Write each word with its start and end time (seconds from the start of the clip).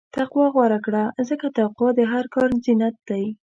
تقوی 0.17 0.47
غوره 0.53 0.79
کړه، 0.85 1.03
ځکه 1.29 1.45
تقوی 1.57 1.91
د 1.95 2.01
هر 2.11 2.25
کار 2.35 2.49
زینت 2.63 2.95
دی. 3.09 3.25